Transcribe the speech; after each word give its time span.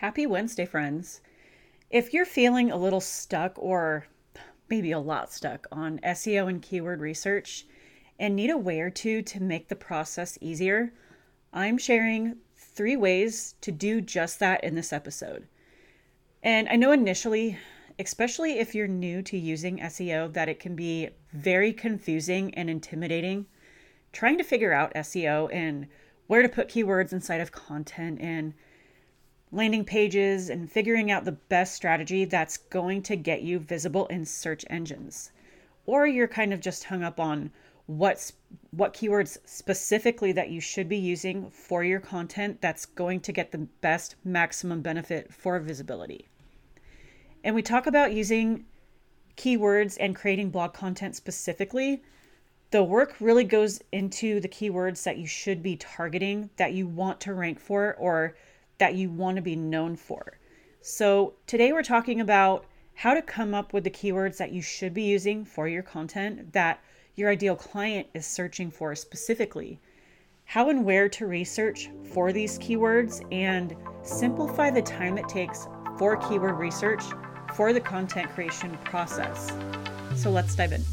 Happy 0.00 0.26
Wednesday, 0.26 0.66
friends. 0.66 1.22
If 1.88 2.12
you're 2.12 2.26
feeling 2.26 2.70
a 2.70 2.76
little 2.76 3.00
stuck 3.00 3.54
or 3.56 4.06
maybe 4.68 4.92
a 4.92 4.98
lot 4.98 5.32
stuck 5.32 5.66
on 5.72 6.00
SEO 6.00 6.50
and 6.50 6.60
keyword 6.60 7.00
research 7.00 7.64
and 8.18 8.36
need 8.36 8.50
a 8.50 8.58
way 8.58 8.80
or 8.80 8.90
two 8.90 9.22
to 9.22 9.42
make 9.42 9.68
the 9.68 9.74
process 9.74 10.36
easier, 10.42 10.92
I'm 11.50 11.78
sharing 11.78 12.36
three 12.58 12.94
ways 12.94 13.54
to 13.62 13.72
do 13.72 14.02
just 14.02 14.38
that 14.40 14.62
in 14.62 14.74
this 14.74 14.92
episode. 14.92 15.48
And 16.42 16.68
I 16.68 16.76
know 16.76 16.92
initially, 16.92 17.56
especially 17.98 18.58
if 18.58 18.74
you're 18.74 18.86
new 18.86 19.22
to 19.22 19.38
using 19.38 19.78
SEO, 19.78 20.30
that 20.34 20.50
it 20.50 20.60
can 20.60 20.76
be 20.76 21.08
very 21.32 21.72
confusing 21.72 22.54
and 22.54 22.68
intimidating 22.68 23.46
trying 24.12 24.36
to 24.36 24.44
figure 24.44 24.74
out 24.74 24.92
SEO 24.94 25.48
and 25.54 25.86
where 26.26 26.42
to 26.42 26.50
put 26.50 26.68
keywords 26.68 27.14
inside 27.14 27.40
of 27.40 27.50
content 27.50 28.20
and 28.20 28.52
landing 29.52 29.84
pages 29.84 30.50
and 30.50 30.70
figuring 30.70 31.10
out 31.10 31.24
the 31.24 31.32
best 31.32 31.74
strategy 31.74 32.24
that's 32.24 32.56
going 32.56 33.02
to 33.02 33.16
get 33.16 33.42
you 33.42 33.58
visible 33.58 34.06
in 34.06 34.24
search 34.24 34.64
engines. 34.68 35.30
Or 35.86 36.06
you're 36.06 36.28
kind 36.28 36.52
of 36.52 36.60
just 36.60 36.84
hung 36.84 37.02
up 37.02 37.20
on 37.20 37.50
what's 37.86 38.32
what 38.72 38.92
keywords 38.92 39.38
specifically 39.44 40.32
that 40.32 40.50
you 40.50 40.60
should 40.60 40.88
be 40.88 40.96
using 40.96 41.48
for 41.50 41.84
your 41.84 42.00
content 42.00 42.60
that's 42.60 42.84
going 42.84 43.20
to 43.20 43.32
get 43.32 43.52
the 43.52 43.66
best 43.80 44.16
maximum 44.24 44.82
benefit 44.82 45.32
for 45.32 45.58
visibility. 45.60 46.26
And 47.44 47.54
we 47.54 47.62
talk 47.62 47.86
about 47.86 48.12
using 48.12 48.64
keywords 49.36 49.96
and 50.00 50.16
creating 50.16 50.50
blog 50.50 50.74
content 50.74 51.14
specifically. 51.14 52.02
The 52.72 52.82
work 52.82 53.14
really 53.20 53.44
goes 53.44 53.80
into 53.92 54.40
the 54.40 54.48
keywords 54.48 55.04
that 55.04 55.18
you 55.18 55.26
should 55.26 55.62
be 55.62 55.76
targeting, 55.76 56.50
that 56.56 56.72
you 56.72 56.88
want 56.88 57.20
to 57.20 57.34
rank 57.34 57.60
for, 57.60 57.94
or 57.94 58.36
that 58.78 58.94
you 58.94 59.10
want 59.10 59.36
to 59.36 59.42
be 59.42 59.56
known 59.56 59.96
for. 59.96 60.38
So, 60.80 61.34
today 61.46 61.72
we're 61.72 61.82
talking 61.82 62.20
about 62.20 62.66
how 62.94 63.14
to 63.14 63.22
come 63.22 63.54
up 63.54 63.72
with 63.72 63.84
the 63.84 63.90
keywords 63.90 64.36
that 64.38 64.52
you 64.52 64.62
should 64.62 64.94
be 64.94 65.02
using 65.02 65.44
for 65.44 65.68
your 65.68 65.82
content 65.82 66.52
that 66.52 66.80
your 67.14 67.30
ideal 67.30 67.56
client 67.56 68.06
is 68.14 68.26
searching 68.26 68.70
for 68.70 68.94
specifically, 68.94 69.80
how 70.44 70.70
and 70.70 70.84
where 70.84 71.08
to 71.08 71.26
research 71.26 71.90
for 72.12 72.32
these 72.32 72.58
keywords, 72.58 73.26
and 73.32 73.74
simplify 74.02 74.70
the 74.70 74.82
time 74.82 75.18
it 75.18 75.28
takes 75.28 75.66
for 75.98 76.16
keyword 76.16 76.58
research 76.58 77.02
for 77.54 77.72
the 77.72 77.80
content 77.80 78.30
creation 78.30 78.76
process. 78.84 79.50
So, 80.14 80.30
let's 80.30 80.54
dive 80.54 80.72
in. 80.72 80.84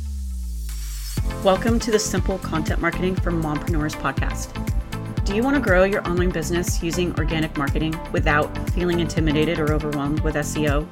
Welcome 1.43 1.79
to 1.79 1.91
the 1.91 1.99
Simple 1.99 2.39
Content 2.39 2.81
Marketing 2.81 3.15
for 3.15 3.31
Mompreneurs 3.31 3.95
podcast. 3.95 4.82
Do 5.25 5.37
you 5.37 5.41
want 5.41 5.55
to 5.55 5.61
grow 5.61 5.85
your 5.85 6.05
online 6.05 6.31
business 6.31 6.83
using 6.83 7.17
organic 7.17 7.57
marketing 7.57 7.97
without 8.11 8.45
feeling 8.71 8.99
intimidated 8.99 9.57
or 9.57 9.73
overwhelmed 9.73 10.19
with 10.19 10.35
SEO? 10.35 10.85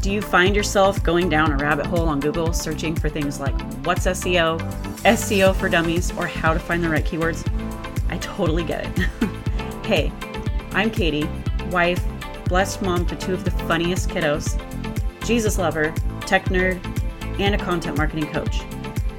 Do 0.00 0.10
you 0.10 0.22
find 0.22 0.56
yourself 0.56 1.02
going 1.02 1.28
down 1.28 1.52
a 1.52 1.56
rabbit 1.58 1.84
hole 1.84 2.08
on 2.08 2.18
Google 2.18 2.54
searching 2.54 2.96
for 2.96 3.10
things 3.10 3.40
like 3.40 3.54
what's 3.84 4.06
SEO, 4.06 4.58
SEO 5.02 5.54
for 5.54 5.68
dummies, 5.68 6.16
or 6.16 6.26
how 6.26 6.54
to 6.54 6.58
find 6.58 6.82
the 6.82 6.88
right 6.88 7.04
keywords? 7.04 7.46
I 8.08 8.16
totally 8.18 8.64
get 8.64 8.86
it. 8.86 9.08
hey, 9.84 10.10
I'm 10.72 10.90
Katie, 10.90 11.28
wife, 11.70 12.02
blessed 12.46 12.80
mom 12.80 13.04
to 13.04 13.16
two 13.16 13.34
of 13.34 13.44
the 13.44 13.50
funniest 13.50 14.08
kiddos, 14.08 14.58
Jesus 15.26 15.58
lover, 15.58 15.94
tech 16.22 16.46
nerd, 16.46 16.80
and 17.38 17.54
a 17.54 17.58
content 17.58 17.98
marketing 17.98 18.32
coach. 18.32 18.62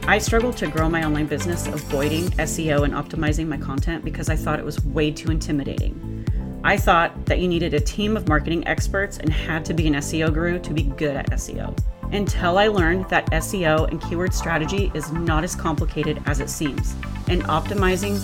I 0.06 0.18
struggled 0.18 0.58
to 0.58 0.68
grow 0.68 0.90
my 0.90 1.06
online 1.06 1.28
business 1.28 1.66
avoiding 1.66 2.26
SEO 2.32 2.84
and 2.84 2.94
optimizing 2.94 3.48
my 3.48 3.56
content 3.56 4.04
because 4.04 4.28
I 4.28 4.36
thought 4.36 4.60
it 4.60 4.66
was 4.66 4.84
way 4.84 5.12
too 5.12 5.32
intimidating. 5.32 6.60
I 6.66 6.76
thought 6.76 7.26
that 7.26 7.40
you 7.40 7.48
needed 7.48 7.74
a 7.74 7.80
team 7.80 8.18
of 8.18 8.28
marketing 8.28 8.68
experts 8.68 9.20
and 9.20 9.32
had 9.32 9.64
to 9.64 9.74
be 9.74 9.88
an 9.88 9.94
SEO 9.94 10.34
guru 10.34 10.60
to 10.60 10.74
be 10.74 10.84
good 10.84 11.16
at 11.16 11.32
SEO. 11.32 11.78
Until 12.12 12.58
I 12.58 12.68
learned 12.68 13.10
that 13.10 13.32
SEO 13.32 13.90
and 13.90 14.02
keyword 14.02 14.34
strategy 14.34 14.92
is 14.94 15.10
not 15.14 15.46
as 15.46 15.56
complicated 15.56 16.22
as 16.26 16.42
it 16.42 16.50
seems, 16.50 16.96
and 17.30 17.42
optimizing 17.46 18.20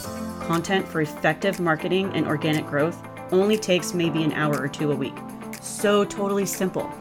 content 0.46 0.85
for 0.85 1.00
effective 1.00 1.61
marketing 1.61 2.11
and 2.13 2.28
organic 2.28 2.67
growth 2.67 3.01
only 3.31 3.57
takes 3.57 3.94
maybe 3.94 4.23
an 4.23 4.34
hour 4.34 4.61
or 4.61 4.67
two 4.67 4.91
a 4.91 4.96
week. 4.96 5.16
So 5.61 6.03
totally 6.03 6.46
simple. 6.46 6.91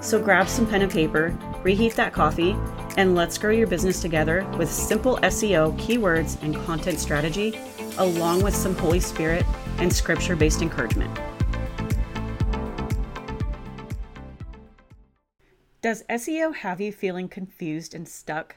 So 0.00 0.22
grab 0.22 0.48
some 0.48 0.66
pen 0.66 0.80
and 0.80 0.90
paper, 0.90 1.36
reheat 1.62 1.94
that 1.96 2.14
coffee, 2.14 2.56
and 2.96 3.14
let's 3.14 3.36
grow 3.36 3.50
your 3.50 3.66
business 3.66 4.00
together 4.00 4.44
with 4.56 4.70
simple 4.70 5.18
SEO, 5.18 5.78
keywords, 5.78 6.42
and 6.42 6.54
content 6.64 6.98
strategy, 6.98 7.58
along 7.98 8.42
with 8.42 8.54
some 8.54 8.74
Holy 8.76 9.00
Spirit 9.00 9.44
and 9.78 9.92
scripture 9.92 10.34
based 10.34 10.62
encouragement. 10.62 11.16
Does 15.82 16.02
SEO 16.10 16.54
have 16.54 16.80
you 16.80 16.90
feeling 16.90 17.28
confused 17.28 17.94
and 17.94 18.08
stuck? 18.08 18.56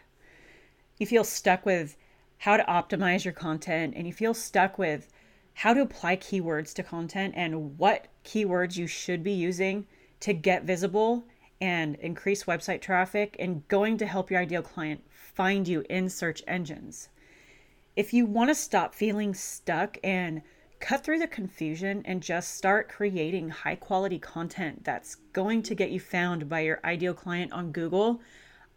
You 0.98 1.06
feel 1.06 1.24
stuck 1.24 1.66
with 1.66 1.96
how 2.40 2.58
to 2.58 2.64
optimize 2.64 3.26
your 3.26 3.34
content, 3.34 3.94
and 3.96 4.08
you 4.08 4.14
feel 4.14 4.34
stuck 4.34 4.78
with 4.78 5.12
how 5.54 5.74
to 5.74 5.82
apply 5.82 6.16
keywords 6.16 6.74
to 6.74 6.84
content 6.84 7.34
and 7.36 7.78
what 7.78 8.08
keywords 8.24 8.78
you 8.78 8.88
should 8.88 9.22
be 9.22 9.34
using 9.34 9.86
to 10.22 10.34
get 10.34 10.64
visible 10.64 11.26
and 11.62 11.96
increase 11.96 12.46
website 12.46 12.82
traffic 12.82 13.36
and 13.40 13.68
going 13.68 13.98
to 13.98 14.06
help 14.06 14.32
your 14.32 14.40
ideal 14.40 14.62
client 14.62 15.04
find 15.10 15.68
you 15.68 15.84
in 15.90 16.10
search 16.10 16.44
engines. 16.48 17.10
If 17.96 18.14
you 18.14 18.26
want 18.26 18.50
to 18.50 18.56
stop 18.56 18.96
feeling 18.96 19.34
stuck 19.34 19.98
and 20.04 20.42
cut 20.80 21.04
through 21.04 21.20
the 21.20 21.28
confusion 21.28 22.02
and 22.06 22.24
just 22.24 22.56
start 22.56 22.88
creating 22.88 23.50
high 23.50 23.76
quality 23.76 24.20
content 24.20 24.84
that's 24.86 25.16
going 25.34 25.62
to 25.64 25.76
get 25.76 25.92
you 25.92 26.00
found 26.00 26.48
by 26.48 26.62
your 26.62 26.80
ideal 26.84 27.14
client 27.14 27.52
on 27.52 27.72
Google, 27.72 28.22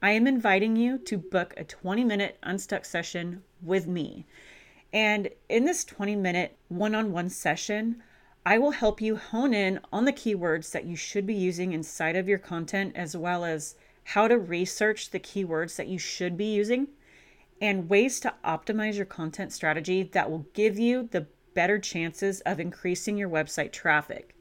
I 0.02 0.10
am 0.12 0.26
inviting 0.26 0.74
you 0.74 0.98
to 0.98 1.16
book 1.16 1.54
a 1.56 1.64
20 1.64 2.02
minute 2.02 2.38
unstuck 2.42 2.84
session 2.84 3.44
with 3.62 3.86
me. 3.86 4.26
And 4.92 5.30
in 5.48 5.64
this 5.64 5.84
20 5.84 6.16
minute 6.16 6.56
one 6.68 6.94
on 6.94 7.12
one 7.12 7.30
session, 7.30 8.02
I 8.44 8.58
will 8.58 8.72
help 8.72 9.00
you 9.00 9.16
hone 9.16 9.54
in 9.54 9.78
on 9.92 10.04
the 10.04 10.12
keywords 10.12 10.72
that 10.72 10.84
you 10.84 10.96
should 10.96 11.26
be 11.26 11.34
using 11.34 11.72
inside 11.72 12.16
of 12.16 12.28
your 12.28 12.38
content, 12.38 12.96
as 12.96 13.16
well 13.16 13.44
as 13.44 13.76
how 14.04 14.26
to 14.26 14.36
research 14.36 15.10
the 15.10 15.20
keywords 15.20 15.76
that 15.76 15.86
you 15.86 15.98
should 15.98 16.36
be 16.36 16.52
using 16.52 16.88
and 17.60 17.88
ways 17.88 18.18
to 18.18 18.34
optimize 18.44 18.96
your 18.96 19.06
content 19.06 19.52
strategy 19.52 20.02
that 20.02 20.28
will 20.28 20.46
give 20.54 20.76
you 20.76 21.08
the 21.12 21.28
better 21.54 21.78
chances 21.78 22.40
of 22.40 22.58
increasing 22.58 23.16
your 23.16 23.28
website 23.28 23.70
traffic. 23.70 24.34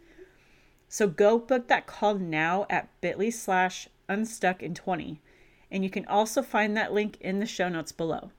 So 0.90 1.08
go 1.08 1.38
book 1.38 1.68
that 1.68 1.86
call 1.86 2.16
now 2.16 2.66
at 2.70 2.90
bit.ly 3.02 3.30
slash 3.30 3.88
unstuck 4.10 4.64
in 4.64 4.74
20. 4.74 5.22
And 5.70 5.84
you 5.84 5.92
can 5.92 6.08
also 6.08 6.42
find 6.42 6.76
that 6.76 6.92
link 6.92 7.18
in 7.22 7.40
the 7.40 7.46
show 7.46 7.70
notes 7.70 7.92
below. 7.92 8.32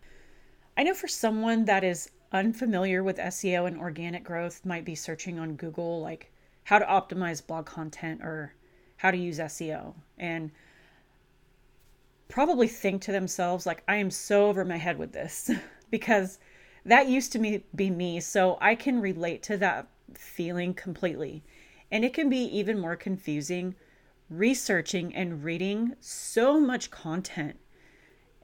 I 0.76 0.82
know 0.82 0.94
for 0.94 1.08
someone 1.08 1.66
that 1.66 1.84
is 1.84 2.10
unfamiliar 2.32 3.03
with 3.03 3.19
SEO 3.19 3.66
and 3.66 3.78
organic 3.78 4.25
growth 4.25 4.65
might 4.65 4.84
be 4.84 4.94
searching 4.94 5.38
on 5.38 5.54
Google 5.56 6.00
like 6.00 6.32
how 6.65 6.78
to 6.78 6.84
optimize 6.87 7.47
blog 7.47 7.66
content 7.66 8.22
or 8.22 8.54
how 8.97 9.10
to 9.10 9.16
use 9.16 9.38
SEO 9.38 9.94
and 10.19 10.50
probably 12.28 12.69
think 12.69 13.03
to 13.03 13.12
themselves 13.12 13.66
like 13.66 13.82
I 13.87 13.97
am 13.97 14.10
so 14.10 14.47
over 14.47 14.65
my 14.65 14.78
head 14.78 14.98
with 14.98 15.12
this 15.12 15.50
because 15.91 16.38
that 16.84 17.09
used 17.09 17.32
to 17.32 17.62
be 17.75 17.91
me 17.91 18.20
so 18.20 18.59
I 18.60 18.75
can 18.75 19.00
relate 19.00 19.43
to 19.44 19.56
that 19.59 19.88
feeling 20.14 20.75
completely. 20.75 21.43
And 21.91 22.04
it 22.04 22.14
can 22.14 22.28
be 22.28 22.44
even 22.56 22.78
more 22.78 22.97
confusing 22.97 23.75
researching 24.31 25.14
and 25.14 25.44
reading 25.44 25.94
so 26.00 26.59
much 26.59 26.91
content 26.91 27.59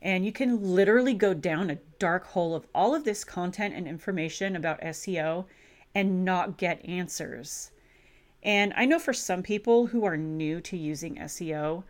and 0.02 0.24
you 0.24 0.32
can 0.32 0.74
literally 0.74 1.14
go 1.14 1.34
down 1.34 1.70
a 1.70 1.78
dark 1.98 2.26
hole 2.28 2.54
of 2.54 2.66
all 2.74 2.94
of 2.94 3.04
this 3.04 3.24
content 3.24 3.74
and 3.74 3.88
information 3.88 4.54
about 4.56 4.80
SEO 4.80 5.46
and 5.94 6.24
not 6.24 6.56
get 6.56 6.84
answers. 6.84 7.70
And 8.42 8.72
I 8.76 8.84
know 8.84 8.98
for 8.98 9.12
some 9.12 9.42
people 9.42 9.86
who 9.86 10.04
are 10.04 10.16
new 10.16 10.60
to 10.60 10.76
using 10.76 11.16
SEO, 11.16 11.82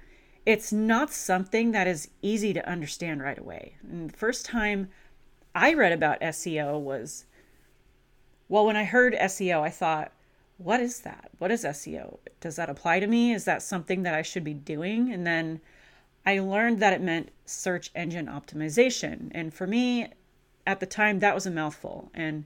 it's 0.47 0.73
not 0.73 1.13
something 1.13 1.73
that 1.73 1.87
is 1.87 2.09
easy 2.23 2.55
to 2.55 2.69
understand 2.69 3.23
right 3.23 3.39
away. 3.39 3.77
And 3.83 4.11
the 4.11 4.17
first 4.17 4.47
time 4.47 4.89
I 5.55 5.75
read 5.75 5.93
about 5.93 6.21
SEO 6.21 6.81
was, 6.81 7.27
well, 8.49 8.65
when 8.65 8.77
I 8.77 8.85
heard 8.85 9.15
SEO, 9.15 9.61
I 9.61 9.69
thought, 9.69 10.13
what 10.57 10.81
is 10.81 11.01
that? 11.01 11.31
What 11.39 11.51
is 11.51 11.65
SEO? 11.65 12.19
Does 12.41 12.57
that 12.57 12.71
apply 12.71 13.01
to 13.01 13.07
me? 13.07 13.33
Is 13.33 13.45
that 13.45 13.63
something 13.63 14.03
that 14.05 14.15
I 14.15 14.23
should 14.23 14.45
be 14.45 14.55
doing? 14.55 15.13
And 15.13 15.27
then 15.27 15.61
I 16.29 16.41
learned 16.41 16.81
that 16.81 16.93
it 16.93 17.01
meant 17.01 17.31
search 17.47 17.91
engine 17.95 18.27
optimization. 18.27 19.31
And 19.31 19.55
for 19.55 19.67
me, 19.67 20.13
at 20.67 20.79
the 20.79 20.85
time, 20.85 21.21
that 21.21 21.35
was 21.35 21.47
a 21.47 21.51
mouthful. 21.51 22.11
And 22.13 22.45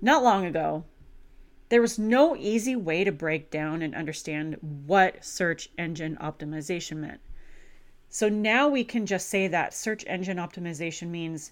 not 0.00 0.22
long 0.22 0.44
ago, 0.44 0.84
there 1.68 1.80
was 1.80 1.98
no 1.98 2.36
easy 2.36 2.76
way 2.76 3.02
to 3.02 3.10
break 3.10 3.50
down 3.50 3.82
and 3.82 3.92
understand 3.92 4.56
what 4.62 5.24
search 5.24 5.68
engine 5.76 6.16
optimization 6.20 6.98
meant. 6.98 7.20
So 8.08 8.28
now 8.28 8.68
we 8.68 8.84
can 8.84 9.04
just 9.04 9.28
say 9.28 9.48
that 9.48 9.74
search 9.74 10.04
engine 10.06 10.36
optimization 10.36 11.08
means 11.08 11.50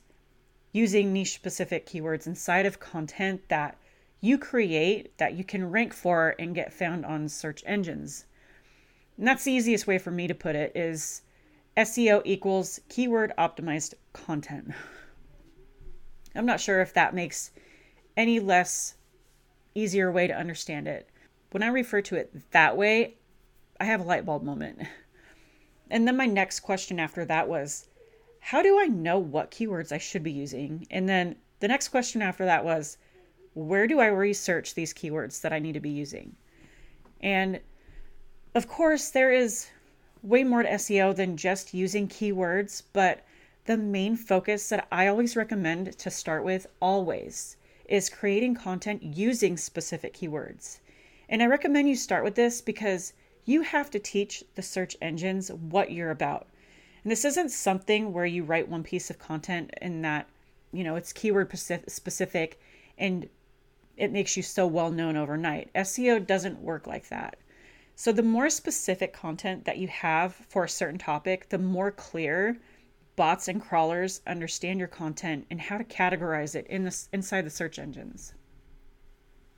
using 0.70 1.12
niche 1.12 1.34
specific 1.34 1.84
keywords 1.84 2.28
inside 2.28 2.66
of 2.66 2.78
content 2.78 3.48
that 3.48 3.76
you 4.20 4.38
create 4.38 5.18
that 5.18 5.34
you 5.34 5.42
can 5.42 5.72
rank 5.72 5.92
for 5.92 6.36
and 6.38 6.54
get 6.54 6.72
found 6.72 7.04
on 7.04 7.28
search 7.28 7.64
engines. 7.66 8.24
And 9.18 9.26
that's 9.26 9.42
the 9.42 9.50
easiest 9.50 9.88
way 9.88 9.98
for 9.98 10.12
me 10.12 10.28
to 10.28 10.34
put 10.34 10.54
it 10.54 10.70
is 10.76 11.22
SEO 11.76 12.22
equals 12.24 12.80
keyword 12.88 13.32
optimized 13.36 13.94
content. 14.12 14.72
I'm 16.34 16.46
not 16.46 16.60
sure 16.60 16.80
if 16.80 16.94
that 16.94 17.14
makes 17.14 17.50
any 18.16 18.40
less 18.40 18.94
easier 19.74 20.10
way 20.10 20.26
to 20.26 20.36
understand 20.36 20.88
it. 20.88 21.08
When 21.50 21.62
I 21.62 21.68
refer 21.68 22.00
to 22.02 22.16
it 22.16 22.50
that 22.52 22.76
way, 22.76 23.16
I 23.78 23.84
have 23.84 24.00
a 24.00 24.04
light 24.04 24.24
bulb 24.24 24.42
moment. 24.42 24.80
And 25.90 26.06
then 26.06 26.16
my 26.16 26.26
next 26.26 26.60
question 26.60 26.98
after 26.98 27.24
that 27.26 27.48
was, 27.48 27.88
how 28.40 28.62
do 28.62 28.78
I 28.78 28.86
know 28.86 29.18
what 29.18 29.50
keywords 29.50 29.92
I 29.92 29.98
should 29.98 30.22
be 30.22 30.32
using? 30.32 30.86
And 30.90 31.08
then 31.08 31.36
the 31.60 31.68
next 31.68 31.88
question 31.88 32.22
after 32.22 32.44
that 32.44 32.64
was, 32.64 32.98
where 33.54 33.86
do 33.86 34.00
I 34.00 34.06
research 34.06 34.74
these 34.74 34.92
keywords 34.92 35.40
that 35.42 35.52
I 35.52 35.58
need 35.58 35.72
to 35.72 35.80
be 35.80 35.90
using? 35.90 36.36
And 37.20 37.60
of 38.54 38.68
course, 38.68 39.10
there 39.10 39.32
is 39.32 39.68
way 40.26 40.42
more 40.42 40.64
to 40.64 40.68
SEO 40.68 41.14
than 41.14 41.36
just 41.36 41.72
using 41.72 42.08
keywords, 42.08 42.82
but 42.92 43.24
the 43.66 43.76
main 43.76 44.16
focus 44.16 44.68
that 44.68 44.88
I 44.90 45.06
always 45.06 45.36
recommend 45.36 45.96
to 45.98 46.10
start 46.10 46.42
with, 46.44 46.66
always, 46.80 47.56
is 47.88 48.10
creating 48.10 48.56
content 48.56 49.02
using 49.02 49.56
specific 49.56 50.14
keywords. 50.14 50.78
And 51.28 51.42
I 51.42 51.46
recommend 51.46 51.88
you 51.88 51.96
start 51.96 52.24
with 52.24 52.34
this 52.34 52.60
because 52.60 53.12
you 53.44 53.62
have 53.62 53.90
to 53.90 54.00
teach 54.00 54.42
the 54.56 54.62
search 54.62 54.96
engines 55.00 55.52
what 55.52 55.92
you're 55.92 56.10
about. 56.10 56.48
And 57.04 57.10
this 57.12 57.24
isn't 57.24 57.50
something 57.50 58.12
where 58.12 58.26
you 58.26 58.42
write 58.42 58.68
one 58.68 58.82
piece 58.82 59.10
of 59.10 59.20
content 59.20 59.70
and 59.80 60.04
that, 60.04 60.28
you 60.72 60.82
know, 60.82 60.96
it's 60.96 61.12
keyword 61.12 61.56
specific 61.56 62.60
and 62.98 63.28
it 63.96 64.10
makes 64.10 64.36
you 64.36 64.42
so 64.42 64.66
well 64.66 64.90
known 64.90 65.16
overnight. 65.16 65.72
SEO 65.74 66.26
doesn't 66.26 66.60
work 66.60 66.88
like 66.88 67.08
that. 67.10 67.38
So, 67.98 68.12
the 68.12 68.22
more 68.22 68.50
specific 68.50 69.14
content 69.14 69.64
that 69.64 69.78
you 69.78 69.88
have 69.88 70.34
for 70.34 70.64
a 70.64 70.68
certain 70.68 70.98
topic, 70.98 71.48
the 71.48 71.56
more 71.56 71.90
clear 71.90 72.58
bots 73.16 73.48
and 73.48 73.58
crawlers 73.58 74.20
understand 74.26 74.78
your 74.78 74.88
content 74.88 75.46
and 75.50 75.58
how 75.58 75.78
to 75.78 75.84
categorize 75.84 76.54
it 76.54 76.66
in 76.66 76.84
the, 76.84 77.06
inside 77.14 77.46
the 77.46 77.50
search 77.50 77.78
engines. 77.78 78.34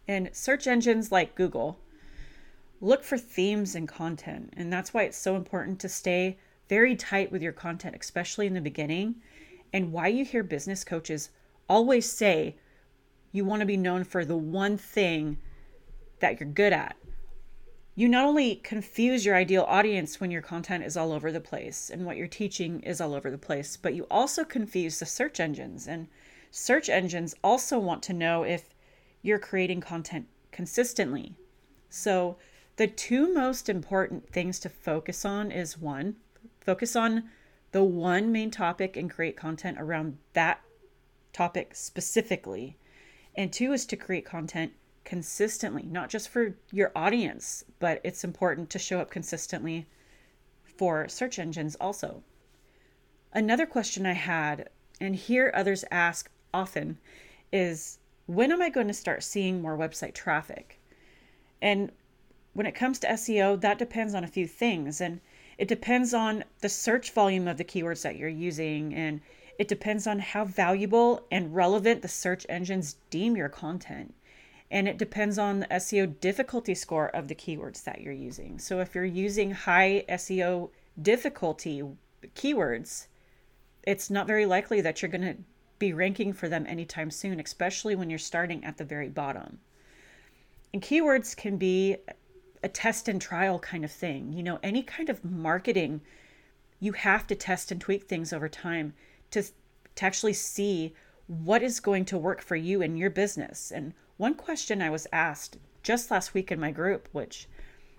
And 0.06 0.30
search 0.32 0.68
engines 0.68 1.10
like 1.10 1.34
Google 1.34 1.80
look 2.80 3.02
for 3.02 3.18
themes 3.18 3.74
and 3.74 3.88
content, 3.88 4.54
and 4.56 4.72
that's 4.72 4.94
why 4.94 5.02
it's 5.02 5.18
so 5.18 5.34
important 5.34 5.80
to 5.80 5.88
stay 5.88 6.38
very 6.68 6.94
tight 6.94 7.32
with 7.32 7.42
your 7.42 7.52
content, 7.52 7.96
especially 8.00 8.46
in 8.46 8.54
the 8.54 8.60
beginning, 8.60 9.16
and 9.72 9.92
why 9.92 10.06
you 10.06 10.24
hear 10.24 10.44
business 10.44 10.84
coaches 10.84 11.30
always 11.68 12.08
say 12.08 12.54
you 13.32 13.44
want 13.44 13.60
to 13.60 13.66
be 13.66 13.76
known 13.76 14.04
for 14.04 14.24
the 14.24 14.36
one 14.36 14.78
thing 14.78 15.38
that 16.20 16.38
you're 16.38 16.48
good 16.48 16.72
at 16.72 16.94
you 17.98 18.08
not 18.08 18.26
only 18.26 18.54
confuse 18.54 19.26
your 19.26 19.34
ideal 19.34 19.64
audience 19.66 20.20
when 20.20 20.30
your 20.30 20.40
content 20.40 20.84
is 20.84 20.96
all 20.96 21.10
over 21.10 21.32
the 21.32 21.40
place 21.40 21.90
and 21.90 22.06
what 22.06 22.16
you're 22.16 22.28
teaching 22.28 22.78
is 22.82 23.00
all 23.00 23.12
over 23.12 23.28
the 23.28 23.36
place, 23.36 23.76
but 23.76 23.92
you 23.92 24.06
also 24.08 24.44
confuse 24.44 25.00
the 25.00 25.04
search 25.04 25.40
engines. 25.40 25.88
And 25.88 26.06
search 26.52 26.88
engines 26.88 27.34
also 27.42 27.76
want 27.76 28.04
to 28.04 28.12
know 28.12 28.44
if 28.44 28.72
you're 29.20 29.40
creating 29.40 29.80
content 29.80 30.28
consistently. 30.52 31.34
So, 31.90 32.36
the 32.76 32.86
two 32.86 33.34
most 33.34 33.68
important 33.68 34.30
things 34.30 34.60
to 34.60 34.68
focus 34.68 35.24
on 35.24 35.50
is 35.50 35.76
one, 35.76 36.14
focus 36.60 36.94
on 36.94 37.24
the 37.72 37.82
one 37.82 38.30
main 38.30 38.52
topic 38.52 38.96
and 38.96 39.10
create 39.10 39.36
content 39.36 39.76
around 39.80 40.18
that 40.34 40.60
topic 41.32 41.74
specifically. 41.74 42.76
And 43.34 43.52
two 43.52 43.72
is 43.72 43.84
to 43.86 43.96
create 43.96 44.24
content 44.24 44.70
consistently, 45.08 45.84
not 45.84 46.10
just 46.10 46.28
for 46.28 46.54
your 46.70 46.92
audience, 46.94 47.64
but 47.78 47.98
it's 48.04 48.24
important 48.24 48.68
to 48.68 48.78
show 48.78 49.00
up 49.00 49.10
consistently 49.10 49.86
for 50.62 51.08
search 51.08 51.38
engines 51.38 51.74
also. 51.80 52.22
Another 53.32 53.64
question 53.64 54.04
I 54.04 54.12
had, 54.12 54.68
and 55.00 55.16
here 55.16 55.50
others 55.54 55.82
ask 55.90 56.30
often, 56.52 56.98
is 57.50 57.98
when 58.26 58.52
am 58.52 58.60
I 58.60 58.68
going 58.68 58.88
to 58.88 58.92
start 58.92 59.22
seeing 59.22 59.62
more 59.62 59.78
website 59.78 60.12
traffic? 60.12 60.78
And 61.62 61.90
when 62.52 62.66
it 62.66 62.74
comes 62.74 62.98
to 62.98 63.08
SEO, 63.08 63.58
that 63.62 63.78
depends 63.78 64.12
on 64.12 64.24
a 64.24 64.28
few 64.28 64.46
things. 64.46 65.00
And 65.00 65.22
it 65.56 65.68
depends 65.68 66.12
on 66.12 66.44
the 66.60 66.68
search 66.68 67.12
volume 67.12 67.48
of 67.48 67.56
the 67.56 67.64
keywords 67.64 68.02
that 68.02 68.16
you're 68.16 68.28
using. 68.28 68.94
And 68.94 69.22
it 69.58 69.68
depends 69.68 70.06
on 70.06 70.18
how 70.18 70.44
valuable 70.44 71.24
and 71.30 71.54
relevant 71.54 72.02
the 72.02 72.08
search 72.08 72.44
engines 72.50 72.96
deem 73.08 73.38
your 73.38 73.48
content 73.48 74.12
and 74.70 74.86
it 74.86 74.98
depends 74.98 75.38
on 75.38 75.60
the 75.60 75.66
SEO 75.66 76.20
difficulty 76.20 76.74
score 76.74 77.08
of 77.08 77.28
the 77.28 77.34
keywords 77.34 77.84
that 77.84 78.00
you're 78.00 78.12
using. 78.12 78.58
So 78.58 78.80
if 78.80 78.94
you're 78.94 79.04
using 79.04 79.50
high 79.50 80.04
SEO 80.08 80.70
difficulty 81.00 81.82
keywords, 82.34 83.06
it's 83.84 84.10
not 84.10 84.26
very 84.26 84.44
likely 84.44 84.80
that 84.82 85.00
you're 85.00 85.10
going 85.10 85.22
to 85.22 85.36
be 85.78 85.92
ranking 85.92 86.32
for 86.32 86.48
them 86.48 86.66
anytime 86.66 87.10
soon, 87.10 87.40
especially 87.40 87.94
when 87.94 88.10
you're 88.10 88.18
starting 88.18 88.64
at 88.64 88.76
the 88.76 88.84
very 88.84 89.08
bottom. 89.08 89.58
And 90.74 90.82
keywords 90.82 91.34
can 91.36 91.56
be 91.56 91.96
a 92.62 92.68
test 92.68 93.08
and 93.08 93.22
trial 93.22 93.58
kind 93.58 93.84
of 93.84 93.92
thing. 93.92 94.32
You 94.32 94.42
know, 94.42 94.58
any 94.62 94.82
kind 94.82 95.08
of 95.08 95.24
marketing, 95.24 96.02
you 96.80 96.92
have 96.92 97.26
to 97.28 97.34
test 97.34 97.70
and 97.70 97.80
tweak 97.80 98.04
things 98.04 98.32
over 98.32 98.48
time 98.48 98.92
to, 99.30 99.42
to 99.42 100.04
actually 100.04 100.32
see 100.34 100.94
what 101.26 101.62
is 101.62 101.80
going 101.80 102.04
to 102.06 102.18
work 102.18 102.42
for 102.42 102.56
you 102.56 102.82
and 102.82 102.98
your 102.98 103.10
business 103.10 103.70
and 103.70 103.94
one 104.18 104.34
question 104.34 104.82
I 104.82 104.90
was 104.90 105.06
asked 105.12 105.56
just 105.82 106.10
last 106.10 106.34
week 106.34 106.52
in 106.52 106.60
my 106.60 106.72
group, 106.72 107.08
which 107.12 107.48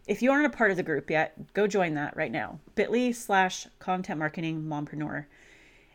if 0.05 0.21
you 0.21 0.31
aren't 0.31 0.53
a 0.53 0.57
part 0.57 0.69
of 0.69 0.77
the 0.77 0.83
group 0.83 1.09
yet, 1.09 1.53
go 1.53 1.65
join 1.65 1.93
that 1.95 2.15
right 2.15 2.31
now. 2.31 2.59
bit.ly 2.75 3.11
slash 3.11 3.67
content 3.79 4.19
marketing 4.19 4.63
mompreneur. 4.63 5.25